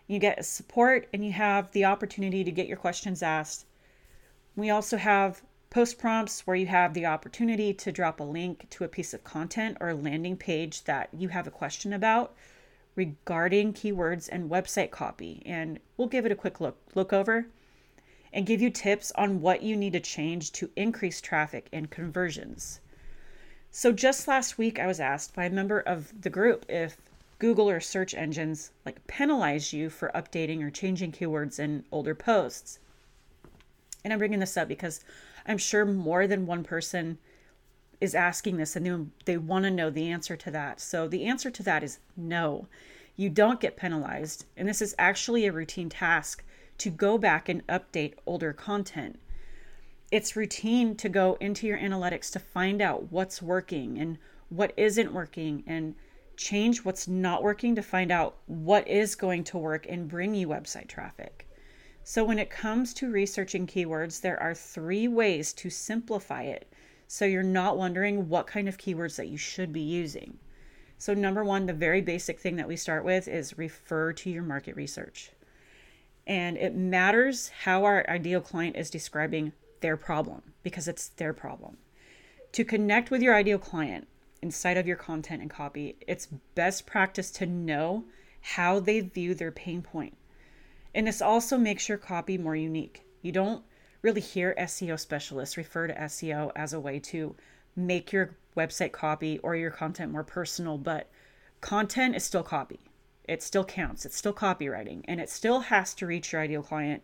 You 0.07 0.19
get 0.19 0.45
support 0.45 1.09
and 1.13 1.25
you 1.25 1.33
have 1.33 1.71
the 1.73 1.85
opportunity 1.85 2.43
to 2.43 2.51
get 2.51 2.67
your 2.67 2.77
questions 2.77 3.23
asked. 3.23 3.67
We 4.57 4.71
also 4.71 4.97
have 4.97 5.43
post 5.69 5.99
prompts 5.99 6.47
where 6.47 6.57
you 6.57 6.67
have 6.67 6.95
the 6.95 7.07
opportunity 7.07 7.75
to 7.75 7.93
drop 7.93 8.21
a 8.21 8.25
link 8.25 8.71
to 8.71 8.85
a 8.85 8.89
piece 8.89 9.13
of 9.13 9.25
content 9.25 9.77
or 9.81 9.91
a 9.91 9.95
landing 9.95 10.37
page 10.37 10.85
that 10.85 11.11
you 11.13 11.29
have 11.29 11.47
a 11.47 11.51
question 11.51 11.93
about 11.93 12.35
regarding 12.95 13.73
keywords 13.75 14.29
and 14.31 14.51
website 14.51 14.91
copy. 14.91 15.43
And 15.45 15.81
we'll 15.97 16.09
give 16.09 16.25
it 16.25 16.33
a 16.33 16.37
quick 16.37 16.61
look 16.61 16.79
look 16.95 17.13
over 17.13 17.47
and 18.35 18.45
give 18.45 18.61
you 18.61 18.69
tips 18.69 19.13
on 19.15 19.41
what 19.41 19.63
you 19.63 19.77
need 19.77 19.93
to 19.93 20.01
change 20.01 20.51
to 20.51 20.69
increase 20.75 21.21
traffic 21.21 21.69
and 21.73 21.89
conversions. 21.89 22.81
So, 23.71 23.93
just 23.93 24.29
last 24.29 24.59
week, 24.59 24.79
I 24.79 24.89
was 24.89 25.01
asked 25.01 25.35
by 25.35 25.45
a 25.45 25.51
member 25.51 25.79
of 25.79 26.13
the 26.21 26.31
group 26.31 26.67
if 26.69 26.97
Google 27.39 27.71
or 27.71 27.81
search 27.81 28.13
engines 28.13 28.73
like 28.85 29.07
penalize 29.07 29.73
you 29.73 29.89
for 29.89 30.11
updating 30.15 30.63
or 30.63 30.71
changing 30.71 31.13
keywords 31.13 31.61
in 31.61 31.85
older 31.93 32.15
posts. 32.15 32.81
And 34.03 34.13
I'm 34.13 34.19
bringing 34.19 34.41
this 34.41 34.57
up 34.57 34.69
because 34.69 35.05
I'm 35.47 35.59
sure 35.59 35.85
more 35.85 36.27
than 36.27 36.47
one 36.47 36.65
person 36.65 37.19
is 38.01 38.15
asking 38.15 38.57
this 38.57 38.75
and 38.77 38.85
they, 38.85 39.33
they 39.33 39.39
want 39.39 39.65
to 39.65 39.71
know 39.71 39.91
the 39.91 40.09
answer 40.09 40.37
to 40.37 40.51
that. 40.51 40.81
So, 40.81 41.07
the 41.07 41.25
answer 41.25 41.51
to 41.51 41.63
that 41.63 41.85
is 41.85 42.01
no. 42.17 42.67
You 43.17 43.31
don't 43.31 43.61
get 43.61 43.77
penalized. 43.77 44.45
And 44.57 44.69
this 44.69 44.83
is 44.83 44.97
actually 44.99 45.47
a 45.47 45.53
routine 45.53 45.89
task 45.89 46.43
to 46.79 46.91
go 46.91 47.19
back 47.19 47.49
and 47.49 47.67
update 47.67 48.15
older 48.27 48.53
content. 48.53 49.19
It's 50.11 50.37
routine 50.37 50.97
to 50.97 51.09
go 51.09 51.37
into 51.41 51.67
your 51.67 51.79
analytics 51.79 52.31
to 52.33 52.39
find 52.39 52.81
out 52.81 53.11
what's 53.11 53.43
working 53.43 53.99
and 53.99 54.19
what 54.49 54.73
isn't 54.77 55.13
working 55.13 55.65
and 55.67 55.95
change 56.37 56.85
what's 56.85 57.07
not 57.09 57.43
working 57.43 57.75
to 57.75 57.83
find 57.83 58.11
out 58.11 58.37
what 58.47 58.87
is 58.89 59.15
going 59.15 59.45
to 59.45 59.59
work 59.59 59.87
and 59.89 60.09
bring 60.09 60.35
you 60.35 60.49
website 60.49 60.89
traffic. 60.89 61.49
So, 62.03 62.23
when 62.23 62.39
it 62.39 62.51
comes 62.51 62.93
to 62.95 63.11
researching 63.11 63.67
keywords, 63.67 64.21
there 64.21 64.41
are 64.41 64.55
three 64.55 65.09
ways 65.09 65.53
to 65.55 65.71
simplify 65.71 66.43
it 66.43 66.71
so 67.07 67.25
you're 67.25 67.43
not 67.43 67.79
wondering 67.79 68.29
what 68.29 68.47
kind 68.47 68.69
of 68.69 68.79
keywords 68.79 69.17
that 69.17 69.29
you 69.29 69.37
should 69.37 69.73
be 69.73 69.81
using. 69.81 70.39
So, 70.99 71.15
number 71.15 71.45
one, 71.45 71.67
the 71.67 71.73
very 71.73 72.01
basic 72.01 72.41
thing 72.41 72.57
that 72.57 72.69
we 72.69 72.77
start 72.77 73.05
with 73.05 73.29
is 73.29 73.59
refer 73.59 74.13
to 74.15 74.31
your 74.31 74.43
market 74.43 74.77
research. 74.77 75.31
And 76.27 76.57
it 76.57 76.75
matters 76.75 77.51
how 77.65 77.85
our 77.85 78.09
ideal 78.09 78.41
client 78.41 78.77
is 78.77 78.91
describing 78.91 79.53
their 79.81 79.97
problem 79.97 80.55
because 80.63 80.89
it's 80.89 81.09
their 81.09 81.35
problem. 81.35 81.77
To 82.53 82.65
connect 82.65 83.11
with 83.11 83.21
your 83.21 83.35
ideal 83.35 83.59
client 83.59 84.09
inside 84.41 84.77
of 84.77 84.87
your 84.87 84.97
content 84.97 85.43
and 85.43 85.51
copy, 85.51 85.97
it's 86.07 86.29
best 86.55 86.87
practice 86.87 87.31
to 87.33 87.47
know 87.47 88.05
how 88.41 88.81
they 88.81 89.01
view 89.01 89.35
their 89.35 89.51
pain 89.51 89.83
point. 89.83 90.17
And 90.95 91.07
this 91.07 91.21
also 91.21 91.59
makes 91.59 91.89
your 91.89 91.99
copy 91.99 92.39
more 92.39 92.57
unique. 92.57 93.05
You 93.21 93.33
don't 93.33 93.65
really 94.01 94.21
hear 94.21 94.55
SEO 94.59 94.99
specialists 94.99 95.57
refer 95.57 95.89
to 95.89 95.95
SEO 95.95 96.53
as 96.55 96.73
a 96.73 96.81
way 96.81 96.99
to 97.01 97.35
make 97.75 98.13
your 98.13 98.37
website 98.57 98.93
copy 98.93 99.39
or 99.39 99.57
your 99.57 99.71
content 99.71 100.13
more 100.13 100.25
personal, 100.25 100.79
but 100.79 101.11
content 101.61 102.15
is 102.15 102.23
still 102.23 102.43
copy 102.43 102.81
it 103.27 103.43
still 103.43 103.65
counts. 103.65 104.05
It's 104.05 104.17
still 104.17 104.35
copywriting 104.35 105.03
and 105.07 105.21
it 105.21 105.31
still 105.31 105.61
has 105.61 105.95
to 105.95 106.07
reach 106.07 106.33
your 106.33 106.43
ideal 106.43 106.63
client. 106.63 107.03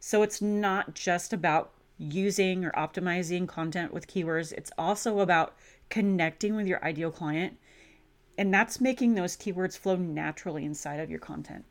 So 0.00 0.22
it's 0.22 0.40
not 0.40 0.94
just 0.94 1.32
about 1.32 1.72
using 1.98 2.64
or 2.64 2.70
optimizing 2.72 3.48
content 3.48 3.92
with 3.92 4.06
keywords, 4.06 4.52
it's 4.52 4.70
also 4.78 5.18
about 5.18 5.56
connecting 5.90 6.54
with 6.54 6.66
your 6.66 6.84
ideal 6.84 7.10
client. 7.10 7.58
And 8.36 8.54
that's 8.54 8.80
making 8.80 9.14
those 9.14 9.36
keywords 9.36 9.76
flow 9.76 9.96
naturally 9.96 10.64
inside 10.64 11.00
of 11.00 11.10
your 11.10 11.18
content. 11.18 11.64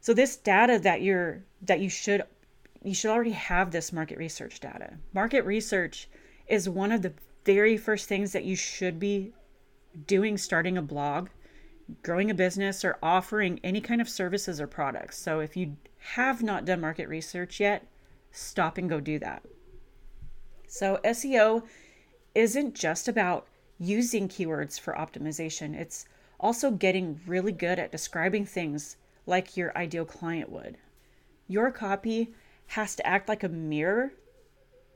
So 0.00 0.14
this 0.14 0.36
data 0.36 0.78
that 0.78 1.02
you're 1.02 1.42
that 1.62 1.80
you 1.80 1.90
should 1.90 2.22
you 2.82 2.94
should 2.94 3.10
already 3.10 3.32
have 3.32 3.70
this 3.70 3.92
market 3.92 4.16
research 4.16 4.60
data. 4.60 4.94
Market 5.12 5.42
research 5.42 6.08
is 6.48 6.68
one 6.68 6.90
of 6.92 7.02
the 7.02 7.12
very 7.44 7.76
first 7.76 8.08
things 8.08 8.32
that 8.32 8.44
you 8.44 8.56
should 8.56 8.98
be 8.98 9.32
doing 10.06 10.38
starting 10.38 10.78
a 10.78 10.82
blog, 10.82 11.28
growing 12.02 12.30
a 12.30 12.34
business, 12.34 12.84
or 12.84 12.98
offering 13.02 13.60
any 13.62 13.80
kind 13.80 14.00
of 14.00 14.08
services 14.08 14.60
or 14.60 14.66
products. 14.66 15.18
So 15.18 15.40
if 15.40 15.56
you 15.56 15.76
have 16.14 16.42
not 16.42 16.64
done 16.64 16.80
market 16.80 17.08
research 17.08 17.60
yet, 17.60 17.86
stop 18.32 18.78
and 18.78 18.88
go 18.88 19.00
do 19.00 19.18
that. 19.18 19.44
So 20.66 20.98
SEO 21.04 21.64
isn't 22.34 22.74
just 22.74 23.08
about 23.08 23.46
using 23.78 24.28
keywords 24.28 24.78
for 24.78 24.94
optimization, 24.94 25.74
it's 25.74 26.04
also 26.38 26.70
getting 26.70 27.20
really 27.26 27.52
good 27.52 27.78
at 27.78 27.92
describing 27.92 28.44
things 28.46 28.96
like 29.26 29.56
your 29.56 29.76
ideal 29.76 30.04
client 30.04 30.50
would. 30.50 30.78
Your 31.48 31.70
copy 31.70 32.34
has 32.68 32.94
to 32.96 33.06
act 33.06 33.28
like 33.28 33.42
a 33.42 33.48
mirror 33.48 34.12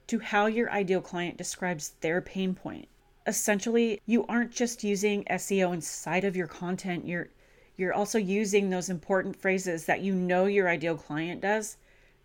to 0.06 0.18
how 0.18 0.46
your 0.46 0.70
ideal 0.70 1.00
client 1.00 1.36
describes 1.36 1.94
their 2.00 2.20
pain 2.20 2.54
point. 2.54 2.88
Essentially, 3.26 4.00
you 4.06 4.26
aren't 4.26 4.52
just 4.52 4.84
using 4.84 5.24
SEO 5.24 5.72
inside 5.72 6.24
of 6.24 6.36
your 6.36 6.46
content, 6.46 7.06
you're 7.06 7.28
you're 7.76 7.94
also 7.94 8.18
using 8.18 8.70
those 8.70 8.88
important 8.88 9.34
phrases 9.34 9.86
that 9.86 10.00
you 10.00 10.14
know 10.14 10.46
your 10.46 10.68
ideal 10.68 10.96
client 10.96 11.40
does 11.40 11.76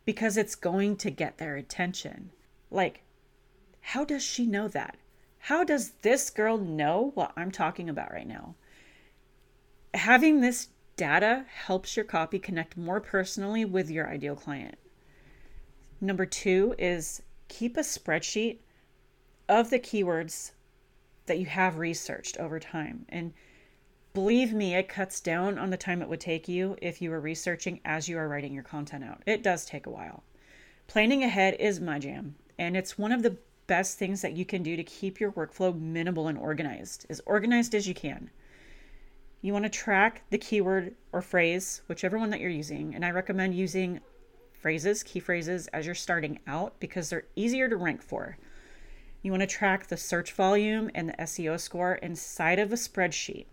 because 0.06 0.38
it's 0.38 0.56
going 0.56 0.96
to 0.98 1.10
get 1.10 1.38
their 1.38 1.56
attention. 1.56 2.32
Like, 2.70 3.02
how 3.82 4.06
does 4.06 4.24
she 4.24 4.46
know 4.46 4.68
that? 4.68 4.98
How 5.40 5.64
does 5.64 5.92
this 6.02 6.30
girl 6.30 6.58
know 6.58 7.12
what 7.16 7.34
I'm 7.36 7.52
talking 7.52 7.90
about 7.90 8.12
right 8.12 8.28
now? 8.28 8.56
Having 9.94 10.42
this 10.42 10.68
data 10.96 11.46
helps 11.48 11.96
your 11.96 12.06
copy 12.06 12.38
connect 12.38 12.78
more 12.78 13.00
personally 13.00 13.66
with 13.66 13.90
your 13.90 14.08
ideal 14.08 14.36
client. 14.36 14.78
Number 16.02 16.26
two 16.26 16.76
is 16.78 17.24
keep 17.48 17.78
a 17.78 17.82
spreadsheet 17.82 18.60
of 19.48 19.70
the 19.70 19.80
keywords 19.80 20.52
that 21.30 21.40
you 21.40 21.46
have 21.46 21.78
researched 21.78 22.38
over 22.38 22.60
time. 22.60 23.06
And 23.08 23.34
believe 24.14 24.52
me, 24.52 24.76
it 24.76 24.90
cuts 24.90 25.22
down 25.22 25.58
on 25.58 25.70
the 25.70 25.78
time 25.78 26.02
it 26.02 26.10
would 26.10 26.20
take 26.20 26.50
you 26.50 26.76
if 26.82 27.02
you 27.02 27.10
were 27.10 27.22
researching 27.22 27.80
as 27.86 28.10
you 28.10 28.18
are 28.18 28.28
writing 28.28 28.54
your 28.54 28.64
content 28.64 29.06
out. 29.06 29.24
It 29.26 29.42
does 29.42 29.64
take 29.64 29.86
a 29.86 29.92
while. 29.92 30.24
Planning 30.88 31.24
ahead 31.24 31.56
is 31.60 31.80
my 31.80 32.00
jam, 32.00 32.36
and 32.58 32.76
it's 32.76 32.98
one 32.98 33.14
of 33.14 33.24
the 33.24 33.38
best 33.68 33.98
things 33.98 34.22
that 34.22 34.34
you 34.36 34.44
can 34.44 34.64
do 34.64 34.76
to 34.76 34.84
keep 34.84 35.20
your 35.20 35.32
workflow 35.32 35.80
minimal 35.80 36.28
and 36.28 36.38
organized, 36.38 37.06
as 37.10 37.22
organized 37.26 37.76
as 37.76 37.88
you 37.88 37.94
can. 37.94 38.32
You 39.42 39.54
want 39.54 39.66
to 39.66 39.70
track 39.70 40.24
the 40.32 40.38
keyword 40.38 40.96
or 41.14 41.22
phrase, 41.22 41.82
whichever 41.88 42.18
one 42.18 42.32
that 42.32 42.42
you're 42.42 42.50
using, 42.50 42.94
and 42.96 43.06
I 43.06 43.12
recommend 43.12 43.56
using 43.56 44.02
phrases, 44.52 45.04
key 45.04 45.20
phrases 45.20 45.68
as 45.68 45.86
you're 45.86 45.96
starting 45.96 46.40
out 46.48 46.80
because 46.80 47.10
they're 47.10 47.28
easier 47.36 47.70
to 47.70 47.78
rank 47.78 48.02
for. 48.02 48.38
You 49.22 49.32
want 49.32 49.42
to 49.42 49.48
track 49.48 49.88
the 49.88 49.98
search 49.98 50.32
volume 50.32 50.90
and 50.96 51.10
the 51.10 51.14
SEO 51.14 51.60
score 51.60 51.96
inside 51.96 52.58
of 52.58 52.72
a 52.72 52.78
spreadsheet. 52.78 53.48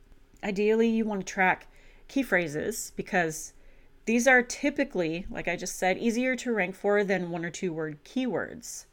Ideally, 0.44 0.88
you 0.88 1.04
want 1.04 1.26
to 1.26 1.32
track 1.32 1.66
key 2.06 2.23
phrases 2.23 2.92
because 2.94 3.52
these 4.04 4.28
are 4.28 4.42
typically, 4.42 5.26
like 5.28 5.49
I 5.49 5.56
just 5.56 5.76
said, 5.76 5.99
easier 5.99 6.37
to 6.37 6.52
rank 6.52 6.76
for 6.76 7.02
than 7.02 7.30
one 7.30 7.44
or 7.44 7.50
two 7.50 7.73
word 7.73 8.04
keywords. 8.04 8.85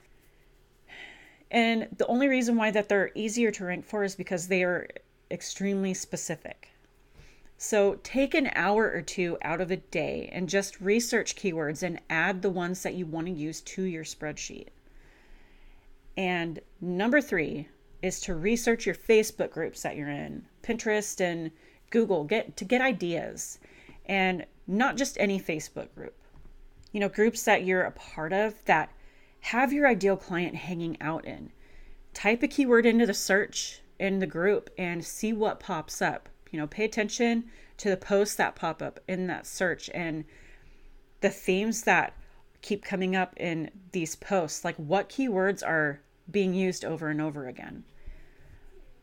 And 1.52 1.90
the 1.96 2.08
only 2.08 2.28
reason 2.28 2.56
why 2.56 2.72
that 2.72 2.90
they're 2.90 3.12
easier 3.14 3.52
to 3.52 3.66
rank 3.66 3.86
for 3.86 4.04
is 4.04 4.16
because 4.16 4.48
they 4.48 4.64
are 4.64 4.88
extremely 5.30 5.94
specific. 5.94 6.70
So 7.58 8.00
take 8.02 8.34
an 8.34 8.50
hour 8.56 8.92
or 8.92 9.04
two 9.04 9.38
out 9.44 9.62
of 9.62 9.70
a 9.70 9.78
day 9.78 10.28
and 10.32 10.50
just 10.50 10.82
research 10.82 11.36
keywords 11.36 11.84
and 11.84 12.02
add 12.10 12.42
the 12.42 12.50
ones 12.50 12.82
that 12.82 12.96
you 12.96 13.06
want 13.06 13.28
to 13.28 13.34
use 13.34 13.62
to 13.62 13.84
your 13.84 14.04
spreadsheet. 14.04 14.70
And 16.16 16.60
number 16.82 17.22
three 17.22 17.68
is 18.02 18.20
to 18.22 18.36
research 18.36 18.86
your 18.86 18.96
Facebook 18.96 19.52
groups 19.52 19.82
that 19.82 19.96
you're 19.96 20.10
in, 20.10 20.46
Pinterest 20.62 21.20
and 21.22 21.52
Google, 21.90 22.24
get 22.24 22.58
to 22.58 22.66
get 22.66 22.82
ideas. 22.82 23.60
And 24.06 24.46
not 24.68 24.98
just 24.98 25.18
any 25.20 25.40
Facebook 25.40 25.94
group. 25.96 26.16
You 26.92 27.00
know, 27.00 27.10
groups 27.10 27.44
that 27.44 27.66
you're 27.66 27.84
a 27.84 27.92
part 27.92 28.34
of 28.34 28.64
that 28.66 28.92
have 29.40 29.74
your 29.74 29.88
ideal 29.88 30.18
client 30.18 30.56
hanging 30.56 31.02
out 31.02 31.26
in. 31.26 31.52
Type 32.14 32.44
a 32.44 32.48
keyword 32.48 32.86
into 32.86 33.06
the 33.06 33.14
search 33.14 33.82
in 34.00 34.20
the 34.20 34.28
group 34.28 34.70
and 34.78 35.04
see 35.04 35.34
what 35.34 35.60
pops 35.60 36.02
up 36.02 36.30
you 36.54 36.60
know, 36.60 36.68
pay 36.68 36.86
attention 36.86 37.46
to 37.78 37.90
the 37.90 37.98
posts 37.98 38.36
that 38.36 38.56
pop 38.56 38.82
up 38.82 39.00
in 39.08 39.26
that 39.26 39.48
search 39.48 39.90
and 39.92 40.24
the 41.22 41.32
themes 41.32 41.82
that 41.82 42.14
keep 42.64 42.84
coming 42.84 43.16
up 43.16 43.36
in 43.38 43.70
these 43.92 44.16
posts. 44.16 44.66
Like 44.66 44.76
what 44.78 45.10
keywords 45.10 45.62
are 45.64 46.00
being 46.32 46.56
used 46.56 46.84
over 46.84 47.10
and 47.10 47.22
over 47.22 47.48
again. 47.48 47.84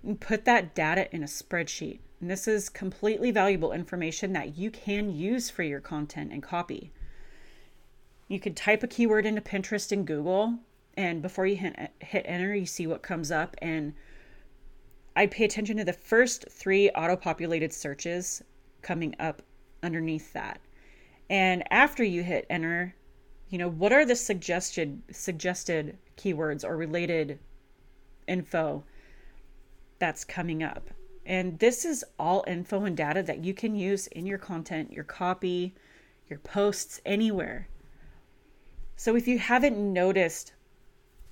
And 0.02 0.18
put 0.18 0.44
that 0.46 0.74
data 0.74 1.14
in 1.14 1.22
a 1.22 1.26
spreadsheet. 1.26 2.00
And 2.20 2.28
this 2.30 2.48
is 2.48 2.68
completely 2.68 3.30
valuable 3.30 3.72
information 3.72 4.32
that 4.32 4.58
you 4.58 4.70
can 4.70 5.14
use 5.14 5.48
for 5.48 5.62
your 5.62 5.80
content 5.80 6.32
and 6.32 6.42
copy. 6.42 6.90
You 8.28 8.40
could 8.40 8.56
type 8.56 8.82
a 8.82 8.86
keyword 8.86 9.26
into 9.26 9.40
Pinterest 9.40 9.92
and 9.92 10.06
Google, 10.06 10.58
and 10.96 11.22
before 11.22 11.46
you 11.46 11.56
hit, 11.56 11.92
hit 12.00 12.24
enter, 12.26 12.54
you 12.54 12.66
see 12.66 12.86
what 12.86 13.02
comes 13.02 13.30
up. 13.30 13.56
And 13.62 13.94
I'd 15.16 15.30
pay 15.30 15.44
attention 15.44 15.76
to 15.78 15.84
the 15.84 15.92
first 15.92 16.46
three 16.50 16.90
auto 16.90 17.16
populated 17.16 17.72
searches 17.72 18.42
coming 18.82 19.14
up 19.18 19.42
underneath 19.82 20.32
that. 20.32 20.60
And 21.28 21.64
after 21.72 22.04
you 22.04 22.22
hit 22.22 22.46
enter, 22.50 22.94
you 23.50 23.58
know, 23.58 23.68
what 23.68 23.92
are 23.92 24.06
the 24.06 24.16
suggested 24.16 25.02
suggested 25.10 25.98
keywords 26.16 26.64
or 26.64 26.76
related 26.76 27.38
info 28.26 28.84
that's 29.98 30.24
coming 30.24 30.62
up? 30.62 30.90
And 31.26 31.58
this 31.58 31.84
is 31.84 32.04
all 32.18 32.44
info 32.46 32.84
and 32.84 32.96
data 32.96 33.22
that 33.24 33.44
you 33.44 33.52
can 33.52 33.74
use 33.74 34.06
in 34.06 34.24
your 34.24 34.38
content, 34.38 34.92
your 34.92 35.04
copy, 35.04 35.74
your 36.28 36.38
posts, 36.38 37.00
anywhere. 37.04 37.68
So 38.96 39.16
if 39.16 39.26
you 39.26 39.38
haven't 39.38 39.78
noticed 39.92 40.52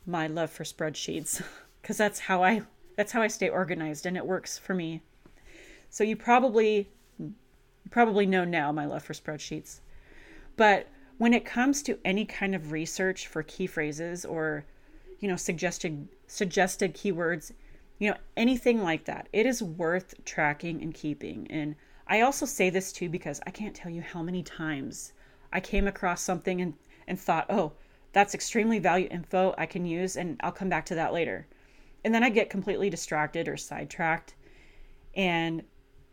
my 0.05 0.27
love 0.27 0.51
for 0.51 0.65
spreadsheets, 0.65 1.41
because 1.83 1.97
that's 1.97 2.21
how 2.21 2.43
I 2.43 2.63
that's 2.97 3.13
how 3.13 3.23
I 3.23 3.29
stay 3.29 3.49
organized 3.49 4.07
and 4.07 4.17
it 4.17 4.27
works 4.27 4.59
for 4.59 4.75
me. 4.75 5.03
So 5.89 6.03
you 6.03 6.17
probably 6.17 6.89
probably 7.91 8.27
know 8.27 8.45
now 8.45 8.73
my 8.73 8.87
love 8.87 9.05
for 9.05 9.13
spreadsheets. 9.13 9.81
But 10.57 10.89
when 11.19 11.35
it 11.35 11.45
comes 11.45 11.83
to 11.83 11.99
any 12.05 12.25
kind 12.25 12.55
of 12.55 12.73
research 12.73 13.27
for 13.27 13.43
key 13.43 13.67
phrases 13.67 14.25
or 14.25 14.65
you 15.21 15.29
know 15.29 15.37
suggested 15.37 16.09
suggested 16.27 16.95
keywords, 16.95 17.53
you 17.99 18.11
know 18.11 18.17
anything 18.37 18.83
like 18.83 19.05
that, 19.05 19.29
it 19.33 19.47
is 19.47 19.63
worth 19.63 20.15
tracking 20.25 20.81
and 20.83 20.95
keeping. 20.95 21.47
And 21.51 21.77
I 22.07 22.23
also 22.23 22.47
say 22.47 22.71
this 22.71 22.93
too 22.93 23.09
because 23.09 23.41
I 23.47 23.51
can't 23.51 23.75
tell 23.75 23.91
you 23.91 24.01
how 24.01 24.23
many 24.23 24.43
times 24.43 25.13
I 25.53 25.61
came 25.61 25.87
across 25.87 26.23
something 26.23 26.61
and 26.61 26.75
and 27.07 27.21
thought, 27.21 27.47
"Oh, 27.51 27.73
that's 28.13 28.35
extremely 28.35 28.79
value 28.79 29.09
info 29.11 29.55
I 29.59 29.67
can 29.67 29.85
use 29.85 30.17
and 30.17 30.37
I'll 30.41 30.53
come 30.53 30.69
back 30.69 30.87
to 30.87 30.95
that 30.95 31.13
later." 31.13 31.47
and 32.05 32.15
then 32.15 32.23
I 32.23 32.31
get 32.31 32.51
completely 32.51 32.91
distracted 32.91 33.49
or 33.49 33.57
sidetracked 33.57 34.35
and 35.15 35.63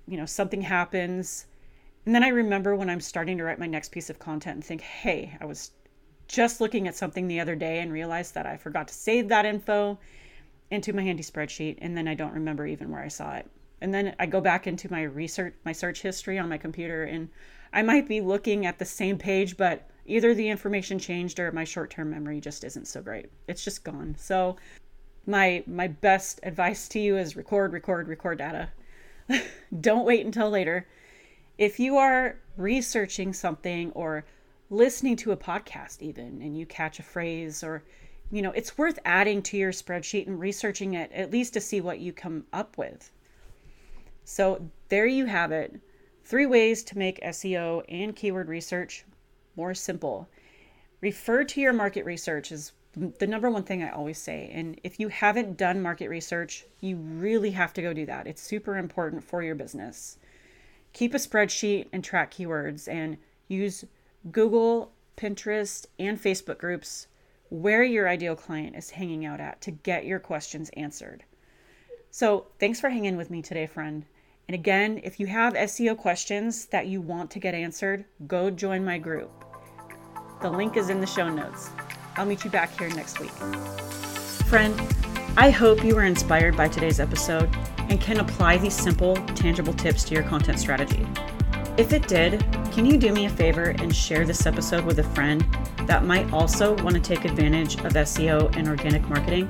you 0.07 0.17
know 0.17 0.25
something 0.25 0.61
happens 0.61 1.45
and 2.05 2.13
then 2.13 2.23
I 2.23 2.29
remember 2.29 2.75
when 2.75 2.89
I'm 2.89 3.01
starting 3.01 3.37
to 3.37 3.43
write 3.43 3.59
my 3.59 3.67
next 3.67 3.91
piece 3.91 4.09
of 4.09 4.19
content 4.19 4.55
and 4.55 4.63
think, 4.63 4.81
"Hey, 4.81 5.37
I 5.41 5.45
was 5.45 5.71
just 6.27 6.61
looking 6.61 6.87
at 6.87 6.95
something 6.95 7.27
the 7.27 7.39
other 7.39 7.55
day 7.55 7.79
and 7.79 7.91
realized 7.91 8.33
that 8.35 8.45
I 8.45 8.57
forgot 8.57 8.87
to 8.87 8.93
save 8.93 9.27
that 9.29 9.45
info 9.45 9.99
into 10.71 10.93
my 10.93 11.03
handy 11.03 11.23
spreadsheet 11.23 11.77
and 11.79 11.95
then 11.95 12.07
I 12.07 12.13
don't 12.13 12.33
remember 12.33 12.65
even 12.65 12.91
where 12.91 13.01
I 13.01 13.07
saw 13.07 13.35
it." 13.35 13.49
And 13.81 13.93
then 13.93 14.15
I 14.19 14.25
go 14.25 14.41
back 14.41 14.67
into 14.67 14.91
my 14.91 15.03
research 15.03 15.53
my 15.63 15.71
search 15.71 16.01
history 16.01 16.39
on 16.39 16.49
my 16.49 16.57
computer 16.57 17.03
and 17.03 17.29
I 17.73 17.81
might 17.81 18.07
be 18.07 18.21
looking 18.21 18.65
at 18.65 18.79
the 18.79 18.85
same 18.85 19.17
page 19.17 19.57
but 19.57 19.89
either 20.05 20.33
the 20.33 20.49
information 20.49 20.99
changed 20.99 21.39
or 21.39 21.51
my 21.51 21.63
short-term 21.63 22.11
memory 22.11 22.39
just 22.39 22.63
isn't 22.63 22.87
so 22.87 23.01
great. 23.01 23.29
It's 23.47 23.63
just 23.63 23.83
gone. 23.83 24.15
So 24.17 24.57
my 25.25 25.63
my 25.65 25.87
best 25.87 26.39
advice 26.43 26.87
to 26.89 26.99
you 26.99 27.17
is 27.17 27.35
record 27.35 27.73
record 27.73 28.07
record 28.07 28.37
data 28.37 28.69
don't 29.81 30.05
wait 30.05 30.25
until 30.25 30.49
later 30.49 30.85
if 31.57 31.79
you 31.79 31.97
are 31.97 32.37
researching 32.57 33.33
something 33.33 33.91
or 33.91 34.25
listening 34.69 35.15
to 35.15 35.31
a 35.31 35.37
podcast 35.37 36.01
even 36.01 36.41
and 36.41 36.57
you 36.57 36.65
catch 36.65 36.99
a 36.99 37.03
phrase 37.03 37.63
or 37.63 37.83
you 38.31 38.41
know 38.41 38.51
it's 38.51 38.77
worth 38.77 38.97
adding 39.05 39.41
to 39.41 39.57
your 39.57 39.71
spreadsheet 39.71 40.27
and 40.27 40.39
researching 40.39 40.93
it 40.93 41.11
at 41.11 41.31
least 41.31 41.53
to 41.53 41.61
see 41.61 41.81
what 41.81 41.99
you 41.99 42.11
come 42.11 42.43
up 42.51 42.77
with 42.77 43.11
so 44.23 44.69
there 44.89 45.05
you 45.05 45.25
have 45.25 45.51
it 45.51 45.79
three 46.23 46.45
ways 46.45 46.83
to 46.83 46.97
make 46.97 47.21
seo 47.21 47.83
and 47.89 48.15
keyword 48.15 48.47
research 48.47 49.05
more 49.55 49.73
simple 49.73 50.27
refer 51.01 51.43
to 51.43 51.61
your 51.61 51.73
market 51.73 52.03
research 52.05 52.51
is 52.51 52.71
the 53.19 53.27
number 53.27 53.49
one 53.49 53.63
thing 53.63 53.83
I 53.83 53.89
always 53.89 54.17
say. 54.17 54.49
And 54.53 54.79
if 54.83 54.99
you 54.99 55.09
haven't 55.09 55.57
done 55.57 55.81
market 55.81 56.07
research, 56.07 56.65
you 56.79 56.95
really 56.95 57.51
have 57.51 57.73
to 57.73 57.81
go 57.81 57.93
do 57.93 58.05
that. 58.05 58.27
It's 58.27 58.41
super 58.41 58.77
important 58.77 59.23
for 59.23 59.43
your 59.43 59.55
business. 59.55 60.17
Keep 60.95 61.13
a 61.13 61.17
spreadsheet 61.17 61.87
and 61.91 62.01
track 62.01 62.33
keywords 62.33 62.87
and 62.87 63.17
use 63.49 63.83
Google, 64.31 64.93
Pinterest, 65.17 65.85
and 65.99 66.17
Facebook 66.17 66.57
groups 66.57 67.07
where 67.49 67.83
your 67.83 68.07
ideal 68.07 68.33
client 68.33 68.77
is 68.77 68.91
hanging 68.91 69.25
out 69.25 69.41
at 69.41 69.59
to 69.59 69.71
get 69.71 70.05
your 70.05 70.19
questions 70.19 70.71
answered. 70.77 71.25
So, 72.11 72.45
thanks 72.61 72.79
for 72.79 72.89
hanging 72.89 73.17
with 73.17 73.29
me 73.29 73.41
today, 73.41 73.67
friend. 73.67 74.05
And 74.47 74.55
again, 74.55 75.01
if 75.03 75.19
you 75.19 75.27
have 75.27 75.53
SEO 75.55 75.97
questions 75.97 76.67
that 76.67 76.87
you 76.87 77.01
want 77.01 77.29
to 77.31 77.39
get 77.39 77.53
answered, 77.53 78.05
go 78.25 78.49
join 78.49 78.85
my 78.85 78.97
group. 78.97 79.31
The 80.41 80.49
link 80.49 80.77
is 80.77 80.89
in 80.89 81.01
the 81.01 81.07
show 81.07 81.29
notes. 81.29 81.71
I'll 82.15 82.25
meet 82.25 82.45
you 82.45 82.49
back 82.49 82.79
here 82.79 82.87
next 82.87 83.19
week. 83.19 83.31
Friend, 84.47 84.73
I 85.35 85.49
hope 85.49 85.83
you 85.83 85.93
were 85.93 86.05
inspired 86.05 86.55
by 86.55 86.69
today's 86.69 87.01
episode 87.01 87.53
and 87.89 87.99
can 88.01 88.19
apply 88.19 88.57
these 88.57 88.73
simple, 88.73 89.15
tangible 89.35 89.73
tips 89.73 90.03
to 90.05 90.13
your 90.13 90.23
content 90.23 90.59
strategy. 90.59 91.05
If 91.77 91.91
it 91.91 92.07
did, 92.07 92.45
can 92.71 92.85
you 92.85 92.97
do 92.97 93.11
me 93.11 93.25
a 93.25 93.29
favor 93.29 93.75
and 93.79 93.93
share 93.93 94.25
this 94.25 94.45
episode 94.45 94.85
with 94.85 94.99
a 94.99 95.03
friend 95.03 95.45
that 95.87 96.05
might 96.05 96.31
also 96.31 96.75
want 96.83 96.95
to 96.95 97.01
take 97.01 97.25
advantage 97.25 97.75
of 97.79 97.93
SEO 97.93 98.55
and 98.55 98.67
organic 98.67 99.07
marketing? 99.09 99.49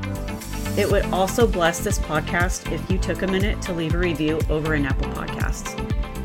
It 0.77 0.91
would 0.91 1.05
also 1.05 1.47
bless 1.47 1.79
this 1.79 1.99
podcast 1.99 2.71
if 2.71 2.89
you 2.89 2.97
took 2.97 3.21
a 3.21 3.27
minute 3.27 3.61
to 3.61 3.73
leave 3.73 3.93
a 3.93 3.97
review 3.97 4.39
over 4.49 4.75
in 4.75 4.85
Apple 4.85 5.09
Podcasts. 5.11 5.73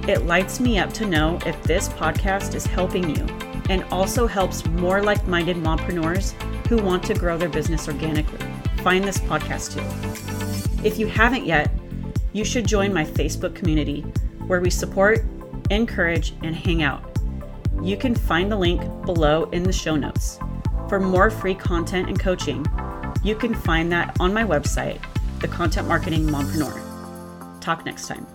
It 0.08 0.26
lights 0.26 0.58
me 0.58 0.78
up 0.78 0.92
to 0.94 1.06
know 1.06 1.38
if 1.46 1.62
this 1.62 1.88
podcast 1.90 2.54
is 2.54 2.66
helping 2.66 3.14
you 3.14 3.26
and 3.68 3.84
also 3.92 4.26
helps 4.26 4.66
more 4.66 5.02
like 5.02 5.24
minded 5.28 5.56
mompreneurs 5.56 6.32
who 6.66 6.78
want 6.78 7.02
to 7.04 7.14
grow 7.14 7.38
their 7.38 7.48
business 7.48 7.86
organically. 7.86 8.44
Find 8.82 9.04
this 9.04 9.18
podcast 9.18 9.74
too. 9.74 10.84
If 10.84 10.98
you 10.98 11.06
haven't 11.06 11.44
yet, 11.44 11.70
you 12.32 12.44
should 12.44 12.66
join 12.66 12.92
my 12.92 13.04
Facebook 13.04 13.54
community 13.54 14.02
where 14.46 14.60
we 14.60 14.70
support, 14.70 15.24
encourage, 15.70 16.34
and 16.42 16.54
hang 16.54 16.82
out. 16.82 17.04
You 17.82 17.96
can 17.96 18.14
find 18.14 18.50
the 18.50 18.56
link 18.56 18.80
below 19.04 19.44
in 19.50 19.62
the 19.62 19.72
show 19.72 19.96
notes. 19.96 20.38
For 20.88 21.00
more 21.00 21.30
free 21.30 21.54
content 21.54 22.08
and 22.08 22.18
coaching, 22.18 22.66
you 23.22 23.34
can 23.34 23.54
find 23.54 23.90
that 23.92 24.16
on 24.20 24.34
my 24.34 24.44
website, 24.44 25.00
The 25.40 25.48
Content 25.48 25.88
Marketing 25.88 26.26
Mompreneur. 26.26 27.60
Talk 27.60 27.84
next 27.84 28.08
time. 28.08 28.26